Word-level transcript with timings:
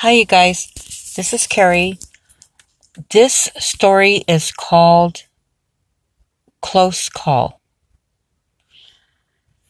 Hi, 0.00 0.12
you 0.12 0.24
guys. 0.24 0.72
This 1.14 1.34
is 1.34 1.46
Carrie. 1.46 1.98
This 3.10 3.50
story 3.58 4.24
is 4.26 4.50
called 4.50 5.24
Close 6.62 7.10
Call. 7.10 7.60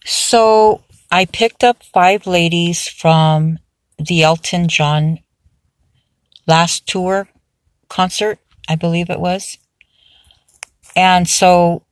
So, 0.05 0.85
I 1.11 1.25
picked 1.25 1.65
up 1.65 1.83
five 1.83 2.29
ladies 2.29 2.87
from 2.87 3.59
the 3.99 4.23
Elton 4.23 4.69
John 4.69 5.19
last 6.47 6.87
tour 6.87 7.29
concert, 7.89 8.39
I 8.69 8.77
believe 8.77 9.11
it 9.11 9.19
was. 9.19 9.59
And 10.95 11.29
so 11.29 11.83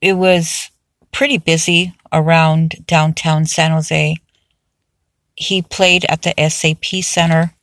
it 0.00 0.12
was 0.12 0.70
pretty 1.10 1.38
busy 1.38 1.94
around 2.12 2.86
downtown 2.86 3.44
San 3.44 3.72
Jose. 3.72 4.18
He 5.34 5.62
played 5.62 6.04
at 6.08 6.22
the 6.22 6.34
SAP 6.48 7.02
Center. 7.02 7.54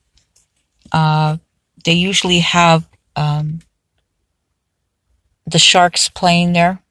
Uh, 0.91 1.37
they 1.85 1.93
usually 1.93 2.39
have 2.39 2.87
um, 3.15 3.61
the 5.45 5.59
Sharks 5.59 6.09
playing 6.09 6.53
there, 6.53 6.81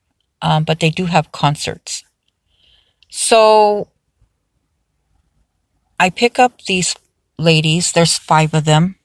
um, 0.42 0.64
but 0.64 0.80
they 0.80 0.90
do 0.90 1.06
have 1.06 1.32
concerts. 1.32 2.04
So 3.10 3.88
I 5.98 6.10
pick 6.10 6.38
up 6.38 6.62
these 6.62 6.95
ladies, 7.37 7.92
there's 7.92 8.18
five 8.18 8.54
of 8.54 8.65
them, 8.65 8.96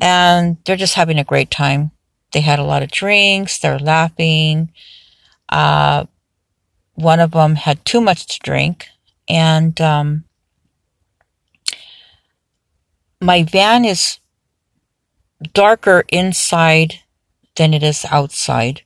and 0.00 0.58
they're 0.64 0.76
just 0.76 0.94
having 0.94 1.18
a 1.18 1.24
great 1.24 1.50
time. 1.50 1.90
They 2.32 2.40
had 2.40 2.58
a 2.58 2.64
lot 2.64 2.82
of 2.82 2.90
drinks, 2.90 3.58
they're 3.58 3.78
laughing. 3.78 4.70
Uh, 5.48 6.04
one 6.94 7.20
of 7.20 7.30
them 7.30 7.54
had 7.54 7.84
too 7.84 8.00
much 8.00 8.26
to 8.26 8.38
drink, 8.40 8.88
and 9.28 9.80
um, 9.80 10.24
my 13.20 13.42
van 13.42 13.84
is 13.84 14.18
darker 15.52 16.04
inside 16.08 17.00
than 17.56 17.74
it 17.74 17.82
is 17.82 18.04
outside. 18.10 18.82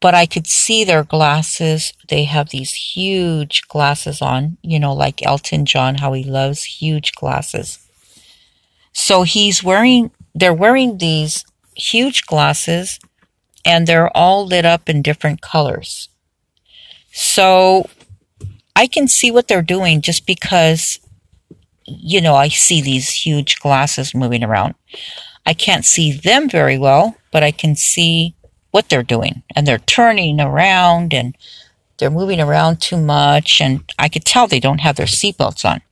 But 0.00 0.14
I 0.14 0.26
could 0.26 0.46
see 0.46 0.84
their 0.84 1.04
glasses. 1.04 1.92
They 2.08 2.24
have 2.24 2.50
these 2.50 2.74
huge 2.74 3.62
glasses 3.68 4.20
on, 4.20 4.58
you 4.62 4.78
know, 4.78 4.92
like 4.92 5.24
Elton 5.24 5.64
John, 5.64 5.96
how 5.96 6.12
he 6.12 6.24
loves 6.24 6.64
huge 6.64 7.12
glasses. 7.14 7.78
So 8.92 9.22
he's 9.22 9.64
wearing, 9.64 10.10
they're 10.34 10.52
wearing 10.52 10.98
these 10.98 11.44
huge 11.74 12.26
glasses 12.26 12.98
and 13.64 13.86
they're 13.86 14.14
all 14.14 14.46
lit 14.46 14.66
up 14.66 14.88
in 14.88 15.02
different 15.02 15.40
colors. 15.40 16.10
So 17.12 17.88
I 18.76 18.86
can 18.86 19.08
see 19.08 19.30
what 19.30 19.48
they're 19.48 19.62
doing 19.62 20.00
just 20.02 20.26
because, 20.26 20.98
you 21.86 22.20
know, 22.20 22.34
I 22.34 22.48
see 22.48 22.80
these 22.80 23.10
huge 23.10 23.60
glasses 23.60 24.14
moving 24.14 24.42
around. 24.42 24.74
I 25.46 25.54
can't 25.54 25.84
see 25.84 26.12
them 26.12 26.48
very 26.48 26.78
well, 26.78 27.16
but 27.30 27.42
I 27.42 27.50
can 27.50 27.76
see 27.76 28.34
what 28.70 28.88
they're 28.88 29.02
doing. 29.02 29.42
And 29.54 29.66
they're 29.66 29.78
turning 29.78 30.40
around 30.40 31.12
and 31.12 31.36
they're 31.98 32.10
moving 32.10 32.40
around 32.40 32.80
too 32.80 32.96
much. 32.96 33.60
And 33.60 33.82
I 33.98 34.08
could 34.08 34.24
tell 34.24 34.46
they 34.46 34.60
don't 34.60 34.80
have 34.80 34.96
their 34.96 35.06
seatbelts 35.06 35.64
on. 35.64 35.82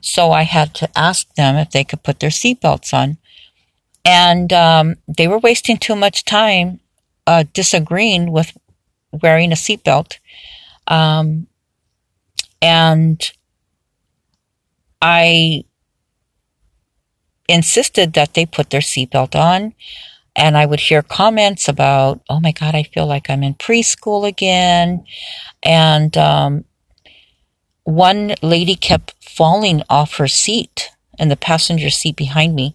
So 0.00 0.32
I 0.32 0.42
had 0.42 0.74
to 0.76 0.98
ask 0.98 1.32
them 1.34 1.56
if 1.56 1.70
they 1.70 1.84
could 1.84 2.02
put 2.02 2.20
their 2.20 2.30
seatbelts 2.30 2.94
on. 2.94 3.18
And 4.04 4.52
um, 4.52 4.96
they 5.08 5.28
were 5.28 5.38
wasting 5.38 5.78
too 5.78 5.96
much 5.96 6.24
time 6.24 6.80
uh, 7.26 7.44
disagreeing 7.52 8.30
with 8.30 8.56
wearing 9.10 9.52
a 9.52 9.56
seatbelt. 9.56 10.18
Um, 10.86 11.48
and 12.62 13.32
I 15.08 15.62
insisted 17.48 18.14
that 18.14 18.34
they 18.34 18.44
put 18.44 18.70
their 18.70 18.80
seatbelt 18.80 19.36
on. 19.36 19.72
And 20.34 20.56
I 20.56 20.66
would 20.66 20.80
hear 20.80 21.00
comments 21.00 21.68
about, 21.68 22.20
oh 22.28 22.40
my 22.40 22.50
God, 22.50 22.74
I 22.74 22.82
feel 22.82 23.06
like 23.06 23.30
I'm 23.30 23.44
in 23.44 23.54
preschool 23.54 24.26
again. 24.26 25.06
And 25.62 26.16
um, 26.18 26.64
one 27.84 28.34
lady 28.42 28.74
kept 28.74 29.14
falling 29.24 29.84
off 29.88 30.16
her 30.16 30.26
seat 30.26 30.90
in 31.20 31.28
the 31.28 31.36
passenger 31.36 31.88
seat 31.88 32.16
behind 32.16 32.56
me. 32.56 32.74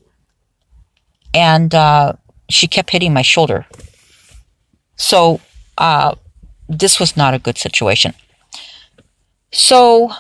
And 1.34 1.75
uh, 1.75 2.14
she 2.50 2.66
kept 2.66 2.91
hitting 2.91 3.14
my 3.14 3.24
shoulder. 3.24 3.68
So 4.96 5.41
uh, 5.78 6.16
this 6.70 6.97
was 6.97 7.18
not 7.18 7.34
a 7.34 7.40
good 7.40 7.58
situation. 7.58 8.14
So 9.52 10.12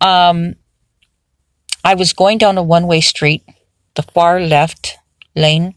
um, 0.00 0.54
I 1.84 1.94
was 1.94 2.12
going 2.12 2.38
down 2.38 2.58
a 2.58 2.62
one 2.62 2.86
way 2.86 3.00
street, 3.00 3.42
the 3.94 4.02
far 4.02 4.40
left 4.40 4.96
lane, 5.34 5.74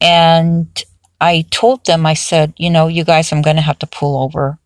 and 0.00 0.82
I 1.20 1.44
told 1.50 1.84
them, 1.86 2.06
I 2.06 2.14
said, 2.14 2.54
you 2.56 2.70
know, 2.70 2.86
you 2.86 3.04
guys, 3.04 3.32
I'm 3.32 3.42
going 3.42 3.56
to 3.56 3.62
have 3.62 3.78
to 3.80 3.86
pull 3.86 4.22
over. 4.22 4.58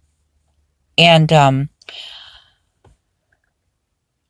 And 0.98 1.32
um, 1.32 1.70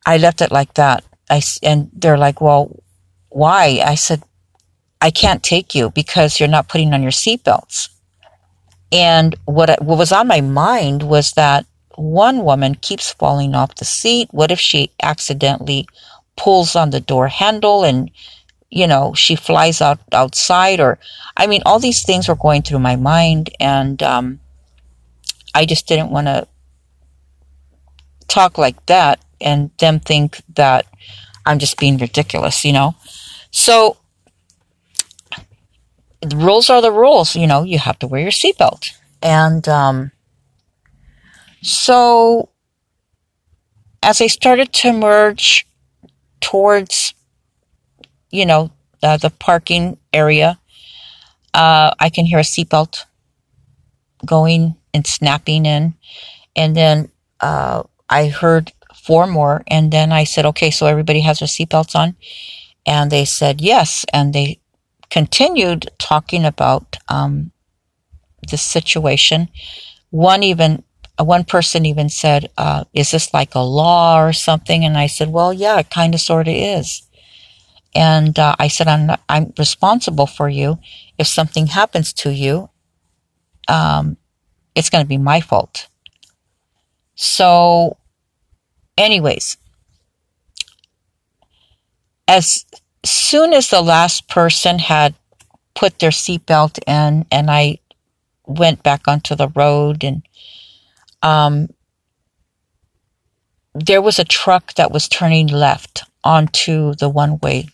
I 0.05 0.17
left 0.17 0.41
it 0.41 0.51
like 0.51 0.75
that. 0.75 1.03
I, 1.29 1.41
and 1.61 1.89
they're 1.93 2.17
like, 2.17 2.39
well, 2.39 2.81
why? 3.29 3.81
I 3.85 3.95
said, 3.95 4.23
I 5.01 5.11
can't 5.11 5.43
take 5.43 5.75
you 5.75 5.89
because 5.89 6.39
you're 6.39 6.47
not 6.47 6.69
putting 6.69 6.93
on 6.93 7.01
your 7.03 7.11
seatbelts. 7.11 7.89
And 8.91 9.35
what, 9.45 9.81
what 9.81 9.97
was 9.97 10.11
on 10.11 10.27
my 10.27 10.39
mind 10.39 11.03
was 11.03 11.33
that 11.33 11.65
one 11.95 12.43
woman 12.43 12.75
keeps 12.75 13.11
falling 13.11 13.55
off 13.55 13.75
the 13.75 13.85
seat. 13.85 14.29
What 14.31 14.51
if 14.51 14.59
she 14.59 14.91
accidentally 15.01 15.87
pulls 16.35 16.75
on 16.75 16.89
the 16.89 16.99
door 16.99 17.27
handle 17.27 17.83
and, 17.83 18.09
you 18.69 18.87
know, 18.87 19.13
she 19.13 19.35
flies 19.35 19.81
out 19.81 19.99
outside 20.11 20.79
or, 20.79 20.99
I 21.37 21.47
mean, 21.47 21.61
all 21.65 21.79
these 21.79 22.03
things 22.03 22.27
were 22.27 22.35
going 22.35 22.61
through 22.61 22.79
my 22.79 22.95
mind 22.95 23.49
and, 23.59 24.01
um, 24.01 24.39
I 25.55 25.65
just 25.65 25.87
didn't 25.87 26.09
want 26.09 26.27
to 26.27 26.47
talk 28.27 28.57
like 28.57 28.83
that 28.87 29.23
and 29.39 29.69
them 29.77 29.99
think 29.99 30.41
that 30.55 30.85
I'm 31.45 31.59
just 31.59 31.77
being 31.77 31.97
ridiculous, 31.97 32.65
you 32.65 32.73
know? 32.73 32.95
So 33.51 33.97
the 36.21 36.37
rules 36.37 36.69
are 36.69 36.81
the 36.81 36.91
rules, 36.91 37.35
you 37.35 37.45
know, 37.45 37.63
you 37.63 37.77
have 37.77 37.99
to 37.99 38.07
wear 38.07 38.21
your 38.21 38.31
seatbelt. 38.31 38.91
And, 39.21 39.67
um, 39.69 40.11
so 41.63 42.49
as 44.03 44.21
I 44.21 44.27
started 44.27 44.73
to 44.73 44.93
merge 44.93 45.65
towards, 46.41 47.13
you 48.31 48.45
know, 48.45 48.71
uh, 49.01 49.17
the 49.17 49.29
parking 49.29 49.97
area, 50.11 50.59
uh, 51.53 51.91
I 51.99 52.09
can 52.09 52.25
hear 52.25 52.39
a 52.39 52.43
seatbelt 52.43 53.05
going 54.25 54.75
and 54.93 55.07
snapping 55.07 55.65
in. 55.65 55.95
And 56.55 56.75
then 56.75 57.09
uh, 57.39 57.83
I 58.09 58.27
heard 58.27 58.73
four 58.95 59.25
more. 59.25 59.63
And 59.67 59.91
then 59.91 60.11
I 60.11 60.25
said, 60.25 60.45
okay, 60.47 60.69
so 60.69 60.85
everybody 60.85 61.21
has 61.21 61.39
their 61.39 61.47
seatbelts 61.47 61.95
on. 61.95 62.15
And 62.85 63.11
they 63.11 63.25
said 63.25 63.61
yes. 63.61 64.05
And 64.11 64.33
they 64.33 64.59
continued 65.09 65.89
talking 65.97 66.43
about 66.43 66.97
um, 67.07 67.51
the 68.49 68.57
situation. 68.57 69.49
One 70.09 70.43
even 70.43 70.83
one 71.19 71.43
person 71.43 71.85
even 71.85 72.09
said, 72.09 72.49
uh, 72.57 72.85
is 72.93 73.11
this 73.11 73.33
like 73.33 73.53
a 73.55 73.59
law 73.59 74.19
or 74.19 74.33
something? 74.33 74.83
And 74.83 74.97
I 74.97 75.07
said, 75.07 75.29
well, 75.29 75.53
yeah, 75.53 75.79
it 75.79 75.89
kind 75.89 76.13
of 76.13 76.21
sort 76.21 76.47
of 76.47 76.55
is. 76.55 77.03
And 77.93 78.37
uh, 78.39 78.55
I 78.57 78.67
said, 78.67 78.87
I'm, 78.87 79.05
not, 79.05 79.21
I'm 79.29 79.53
responsible 79.57 80.25
for 80.25 80.49
you. 80.49 80.79
If 81.17 81.27
something 81.27 81.67
happens 81.67 82.11
to 82.13 82.31
you, 82.31 82.69
um, 83.67 84.17
it's 84.73 84.89
going 84.89 85.03
to 85.03 85.07
be 85.07 85.19
my 85.19 85.41
fault. 85.41 85.87
So, 87.15 87.97
anyways, 88.97 89.57
as 92.27 92.65
soon 93.05 93.53
as 93.53 93.69
the 93.69 93.81
last 93.81 94.27
person 94.27 94.79
had 94.79 95.13
put 95.75 95.99
their 95.99 96.09
seatbelt 96.09 96.79
in 96.87 97.25
and 97.31 97.51
I 97.51 97.79
went 98.45 98.81
back 98.83 99.07
onto 99.07 99.35
the 99.35 99.49
road 99.49 100.03
and 100.03 100.23
um, 101.23 101.69
there 103.73 104.01
was 104.01 104.19
a 104.19 104.25
truck 104.25 104.73
that 104.75 104.91
was 104.91 105.07
turning 105.07 105.47
left 105.47 106.03
onto 106.23 106.93
the 106.95 107.09
one 107.09 107.39
way 107.39 107.69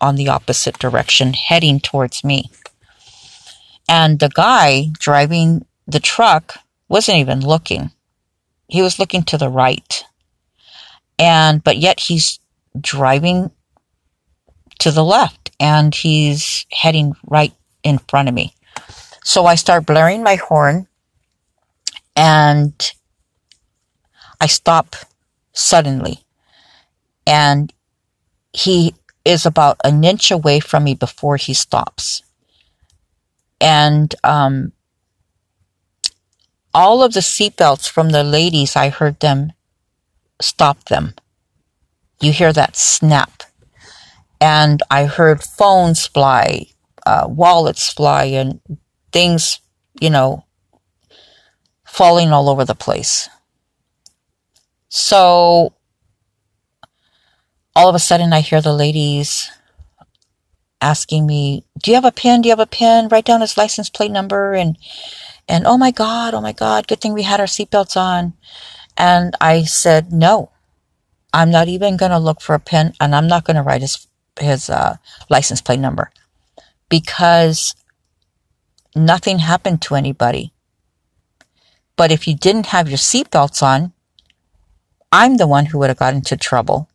on 0.00 0.16
the 0.16 0.28
opposite 0.28 0.78
direction, 0.78 1.32
heading 1.32 1.80
towards 1.80 2.22
me. 2.22 2.50
And 3.88 4.18
the 4.18 4.28
guy 4.28 4.88
driving 4.98 5.64
the 5.86 6.00
truck 6.00 6.58
wasn't 6.88 7.18
even 7.18 7.40
looking. 7.40 7.90
He 8.68 8.82
was 8.82 8.98
looking 8.98 9.22
to 9.24 9.38
the 9.38 9.48
right. 9.48 10.04
And, 11.18 11.64
but 11.64 11.78
yet 11.78 12.00
he's 12.00 12.38
driving 12.78 13.50
to 14.80 14.90
the 14.90 15.04
left 15.04 15.50
and 15.58 15.94
he's 15.94 16.66
heading 16.70 17.14
right 17.26 17.52
in 17.82 17.98
front 17.98 18.28
of 18.28 18.34
me. 18.34 18.54
So 19.24 19.46
I 19.46 19.56
start 19.56 19.86
blaring 19.86 20.22
my 20.22 20.36
horn 20.36 20.86
and 22.18 22.74
I 24.40 24.48
stop 24.48 24.96
suddenly. 25.54 26.24
and 27.26 27.72
he 28.52 28.94
is 29.24 29.46
about 29.46 29.78
an 29.84 30.04
inch 30.04 30.30
away 30.30 30.60
from 30.60 30.84
me 30.84 30.94
before 30.94 31.36
he 31.36 31.54
stops. 31.54 32.22
And 33.60 34.14
um, 34.24 34.72
all 36.74 37.02
of 37.02 37.12
the 37.14 37.20
seatbelts 37.20 37.88
from 37.88 38.10
the 38.10 38.24
ladies, 38.24 38.76
I 38.76 38.90
heard 38.90 39.20
them 39.20 39.52
stop 40.40 40.84
them. 40.86 41.14
You 42.22 42.32
hear 42.32 42.52
that 42.52 42.76
snap. 42.76 43.44
And 44.40 44.82
I 44.90 45.06
heard 45.06 45.42
phones 45.42 46.06
fly, 46.06 46.66
uh, 47.06 47.26
wallets 47.28 47.92
fly, 47.92 48.24
and 48.26 48.60
things, 49.12 49.60
you 50.00 50.10
know, 50.10 50.44
falling 51.98 52.32
all 52.32 52.48
over 52.48 52.64
the 52.64 52.78
place. 52.86 53.28
So 54.88 55.72
all 57.74 57.88
of 57.88 57.94
a 57.96 57.98
sudden 57.98 58.32
I 58.32 58.40
hear 58.40 58.62
the 58.62 58.72
ladies 58.72 59.50
asking 60.80 61.26
me, 61.26 61.64
"Do 61.82 61.90
you 61.90 61.96
have 61.96 62.06
a 62.06 62.12
pen? 62.22 62.40
Do 62.40 62.48
you 62.48 62.52
have 62.54 62.66
a 62.68 62.76
pen? 62.80 63.08
Write 63.08 63.26
down 63.26 63.40
his 63.40 63.58
license 63.58 63.90
plate 63.90 64.12
number." 64.12 64.54
And 64.54 64.78
and 65.48 65.66
oh 65.66 65.76
my 65.76 65.90
god, 65.90 66.34
oh 66.34 66.40
my 66.40 66.52
god, 66.52 66.86
good 66.86 67.00
thing 67.00 67.14
we 67.14 67.24
had 67.26 67.40
our 67.40 67.50
seatbelts 67.50 67.96
on. 67.96 68.34
And 68.96 69.34
I 69.40 69.64
said, 69.64 70.12
"No, 70.12 70.52
I'm 71.34 71.50
not 71.50 71.66
even 71.66 71.96
going 71.96 72.14
to 72.14 72.26
look 72.26 72.40
for 72.40 72.54
a 72.54 72.60
pen, 72.60 72.94
and 73.00 73.14
I'm 73.14 73.26
not 73.26 73.44
going 73.44 73.58
to 73.58 73.66
write 73.66 73.82
his 73.82 74.06
his 74.38 74.70
uh, 74.70 74.96
license 75.28 75.60
plate 75.60 75.80
number 75.80 76.12
because 76.88 77.74
nothing 78.94 79.40
happened 79.40 79.82
to 79.82 79.96
anybody. 79.96 80.52
But 81.98 82.10
if 82.10 82.26
you 82.26 82.34
didn't 82.34 82.66
have 82.66 82.88
your 82.88 82.96
seatbelts 82.96 83.62
on, 83.62 83.92
I'm 85.12 85.36
the 85.36 85.46
one 85.46 85.66
who 85.66 85.78
would 85.78 85.90
have 85.90 85.98
got 85.98 86.14
into 86.14 86.38
trouble." 86.38 86.88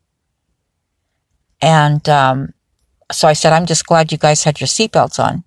And 1.61 2.09
um, 2.09 2.53
so 3.09 3.27
I 3.27 3.33
said, 3.33 3.53
I'm 3.53 3.65
just 3.65 3.85
glad 3.85 4.11
you 4.11 4.17
guys 4.17 4.43
had 4.43 4.59
your 4.59 4.67
seatbelts 4.67 5.17
on. 5.17 5.43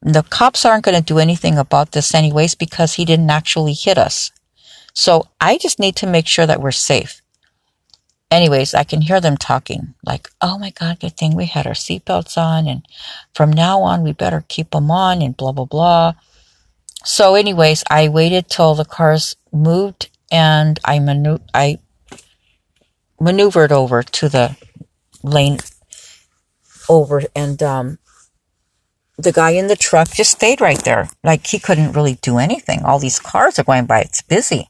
The 0.00 0.22
cops 0.22 0.64
aren't 0.64 0.84
going 0.84 0.96
to 0.96 1.02
do 1.02 1.18
anything 1.18 1.58
about 1.58 1.92
this 1.92 2.14
anyways 2.14 2.54
because 2.54 2.94
he 2.94 3.04
didn't 3.04 3.30
actually 3.30 3.74
hit 3.74 3.98
us. 3.98 4.30
So 4.94 5.28
I 5.40 5.58
just 5.58 5.78
need 5.78 5.96
to 5.96 6.06
make 6.06 6.26
sure 6.26 6.46
that 6.46 6.62
we're 6.62 6.70
safe. 6.70 7.20
Anyways, 8.30 8.74
I 8.74 8.84
can 8.84 9.00
hear 9.00 9.20
them 9.20 9.36
talking 9.36 9.94
like, 10.04 10.30
oh 10.40 10.58
my 10.58 10.70
God, 10.70 11.00
good 11.00 11.16
thing 11.16 11.34
we 11.34 11.46
had 11.46 11.66
our 11.66 11.72
seatbelts 11.72 12.38
on. 12.38 12.66
And 12.66 12.86
from 13.34 13.52
now 13.52 13.80
on, 13.80 14.02
we 14.02 14.12
better 14.12 14.44
keep 14.48 14.70
them 14.70 14.90
on 14.90 15.20
and 15.20 15.36
blah, 15.36 15.52
blah, 15.52 15.64
blah. 15.64 16.12
So 17.04 17.34
anyways, 17.34 17.84
I 17.90 18.08
waited 18.08 18.48
till 18.48 18.74
the 18.74 18.84
cars 18.84 19.36
moved 19.52 20.10
and 20.30 20.78
I, 20.84 20.98
manu- 20.98 21.38
I 21.54 21.78
maneuvered 23.20 23.72
over 23.72 24.02
to 24.02 24.28
the 24.28 24.56
lane 25.22 25.58
over 26.88 27.22
and 27.34 27.62
um, 27.62 27.98
the 29.16 29.32
guy 29.32 29.50
in 29.50 29.66
the 29.66 29.76
truck 29.76 30.10
just 30.10 30.32
stayed 30.32 30.60
right 30.60 30.82
there. 30.84 31.08
Like 31.24 31.46
he 31.46 31.58
couldn't 31.58 31.92
really 31.92 32.14
do 32.22 32.38
anything. 32.38 32.84
All 32.84 32.98
these 32.98 33.18
cars 33.18 33.58
are 33.58 33.64
going 33.64 33.86
by. 33.86 34.00
It's 34.00 34.22
busy. 34.22 34.68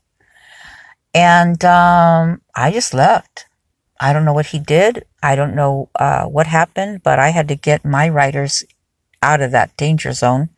And 1.14 1.62
um, 1.64 2.42
I 2.54 2.70
just 2.70 2.94
left. 2.94 3.46
I 4.00 4.12
don't 4.12 4.24
know 4.24 4.32
what 4.32 4.46
he 4.46 4.58
did. 4.58 5.04
I 5.22 5.34
don't 5.34 5.54
know 5.54 5.90
uh, 5.96 6.24
what 6.24 6.46
happened, 6.46 7.02
but 7.02 7.18
I 7.18 7.30
had 7.30 7.48
to 7.48 7.56
get 7.56 7.84
my 7.84 8.08
riders 8.08 8.64
out 9.22 9.40
of 9.40 9.50
that 9.50 9.76
danger 9.76 10.12
zone. 10.12 10.50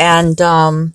And, 0.00 0.40
um, 0.40 0.94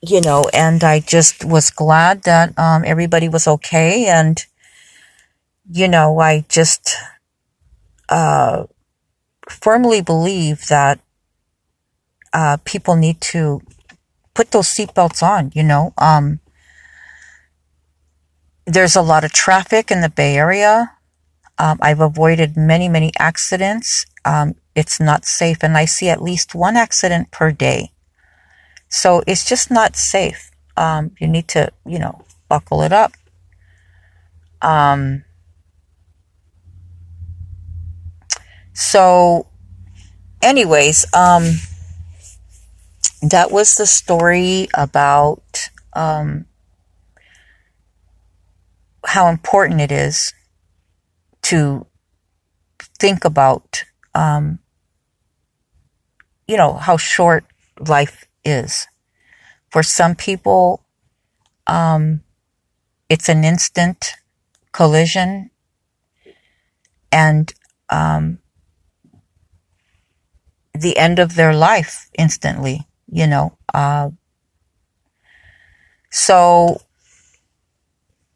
you 0.00 0.20
know, 0.20 0.44
and 0.52 0.82
I 0.82 0.98
just 0.98 1.44
was 1.44 1.70
glad 1.70 2.24
that 2.24 2.58
um, 2.58 2.82
everybody 2.84 3.28
was 3.28 3.46
okay. 3.46 4.06
And 4.06 4.44
you 5.70 5.88
know, 5.88 6.18
I 6.18 6.44
just 6.48 6.94
uh, 8.08 8.64
firmly 9.48 10.02
believe 10.02 10.66
that 10.68 11.00
uh, 12.32 12.58
people 12.64 12.96
need 12.96 13.20
to 13.20 13.62
put 14.34 14.50
those 14.50 14.68
seatbelts 14.68 15.22
on, 15.22 15.52
you 15.54 15.62
know. 15.62 15.92
Um, 15.98 16.40
there's 18.66 18.96
a 18.96 19.02
lot 19.02 19.24
of 19.24 19.32
traffic 19.32 19.90
in 19.90 20.00
the 20.00 20.08
Bay 20.08 20.36
Area. 20.36 20.92
Um, 21.58 21.78
I've 21.80 22.00
avoided 22.00 22.56
many, 22.56 22.88
many 22.88 23.12
accidents. 23.18 24.06
Um, 24.24 24.56
it's 24.74 25.00
not 25.00 25.24
safe, 25.24 25.62
and 25.62 25.76
I 25.76 25.84
see 25.84 26.08
at 26.08 26.22
least 26.22 26.54
one 26.54 26.76
accident 26.76 27.30
per 27.30 27.52
day. 27.52 27.92
So 28.88 29.22
it's 29.26 29.44
just 29.44 29.70
not 29.70 29.96
safe. 29.96 30.50
Um, 30.76 31.12
you 31.18 31.26
need 31.28 31.48
to, 31.48 31.70
you 31.86 31.98
know, 31.98 32.24
buckle 32.48 32.82
it 32.82 32.92
up. 32.92 33.12
Um, 34.62 35.24
So, 38.74 39.46
anyways, 40.42 41.06
um, 41.14 41.44
that 43.22 43.52
was 43.52 43.76
the 43.76 43.86
story 43.86 44.68
about 44.74 45.68
um, 45.92 46.46
how 49.06 49.28
important 49.28 49.80
it 49.80 49.92
is 49.92 50.34
to 51.42 51.86
think 52.98 53.24
about, 53.24 53.84
um, 54.12 54.58
you 56.46 56.56
know, 56.56 56.74
how 56.74 56.96
short 56.96 57.44
life 57.78 58.26
is. 58.44 58.86
For 59.70 59.82
some 59.82 60.14
people, 60.14 60.84
um, 61.66 62.22
it's 63.08 63.28
an 63.28 63.44
instant 63.44 64.14
collision, 64.72 65.50
and 67.10 67.52
um, 67.90 68.38
the 70.72 70.96
end 70.98 71.18
of 71.18 71.34
their 71.34 71.54
life 71.54 72.08
instantly, 72.18 72.86
you 73.10 73.26
know. 73.26 73.56
Uh, 73.72 74.10
so 76.10 76.80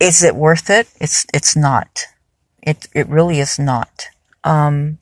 is 0.00 0.22
it 0.22 0.34
worth 0.36 0.70
it? 0.70 0.88
It's 1.00 1.26
it's 1.34 1.56
not. 1.56 2.04
It 2.62 2.86
it 2.94 3.08
really 3.08 3.40
is 3.40 3.58
not. 3.58 4.06
Um, 4.44 4.98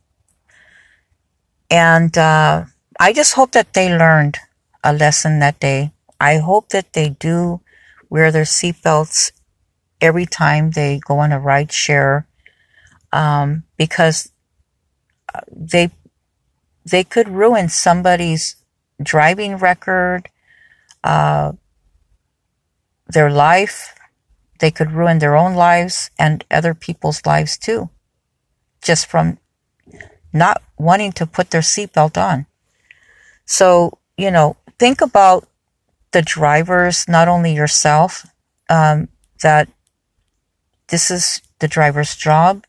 and 1.71 2.17
uh, 2.17 2.65
I 2.99 3.13
just 3.13 3.35
hope 3.35 3.53
that 3.53 3.75
they 3.75 3.89
learned 3.89 4.39
a 4.83 4.93
lesson 4.93 5.39
that 5.41 5.61
day. 5.61 5.93
I 6.21 6.39
hope 6.39 6.71
that 6.71 6.93
they 6.95 7.11
do 7.11 7.61
wear 8.09 8.31
their 8.33 8.45
seatbelts 8.45 9.33
every 10.01 10.27
time 10.27 10.71
they 10.71 11.01
go 11.05 11.19
on 11.19 11.33
a 11.33 11.41
ride 11.41 11.73
share 11.73 12.27
um, 13.13 13.65
because 13.77 14.33
uh, 15.35 15.41
they 15.51 15.91
they 16.85 17.03
could 17.03 17.29
ruin 17.29 17.69
somebody's 17.69 18.57
driving 19.03 19.57
record, 19.57 20.29
uh, 21.03 21.53
their 23.09 23.31
life. 23.31 23.95
They 24.61 24.71
could 24.71 24.93
ruin 24.93 25.19
their 25.19 25.37
own 25.37 25.55
lives 25.55 26.11
and 26.19 26.45
other 26.51 26.75
people's 26.75 27.27
lives 27.27 27.59
too, 27.59 27.91
just 28.81 29.07
from 29.07 29.39
not 30.33 30.63
wanting 30.79 31.13
to 31.13 31.27
put 31.27 31.51
their 31.51 31.61
seatbelt 31.61 32.17
on. 32.17 32.47
So, 33.47 33.99
you 34.17 34.31
know, 34.31 34.57
think 34.79 35.01
about 35.01 35.49
the 36.13 36.23
drivers, 36.23 37.09
not 37.09 37.29
only 37.29 37.55
yourself, 37.55 38.27
um, 38.69 39.09
that 39.43 39.69
this 40.89 41.11
is 41.11 41.41
the 41.59 41.69
driver's 41.69 42.15
job 42.15 42.65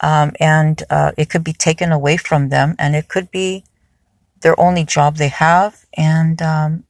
um, 0.00 0.32
and 0.40 0.82
uh, 0.90 1.12
it 1.16 1.30
could 1.30 1.44
be 1.44 1.52
taken 1.52 1.92
away 1.92 2.16
from 2.16 2.48
them, 2.48 2.76
and 2.78 2.94
it 2.94 3.08
could 3.08 3.30
be 3.30 3.64
their 4.40 4.58
only 4.60 4.84
job 4.84 5.16
they 5.16 5.28
have, 5.28 5.84
and 5.96 6.42
um, 6.42 6.84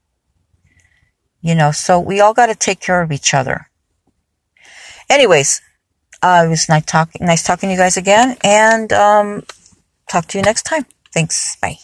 you 1.40 1.54
know, 1.54 1.70
so 1.70 2.00
we 2.00 2.20
all 2.20 2.34
got 2.34 2.46
to 2.46 2.54
take 2.54 2.80
care 2.80 3.02
of 3.02 3.12
each 3.12 3.32
other. 3.32 3.70
Anyways, 5.08 5.60
uh, 6.22 6.42
it 6.46 6.48
was 6.48 6.68
nice 6.68 6.84
talking, 6.84 7.24
nice 7.24 7.44
talking 7.44 7.68
to 7.68 7.74
you 7.74 7.78
guys 7.78 7.96
again, 7.96 8.36
and 8.42 8.92
um, 8.92 9.44
talk 10.10 10.26
to 10.28 10.38
you 10.38 10.42
next 10.42 10.64
time. 10.64 10.86
Thanks. 11.12 11.56
Bye. 11.56 11.78